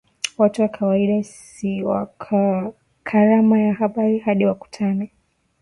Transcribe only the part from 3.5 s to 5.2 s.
ya habari hadi wakutane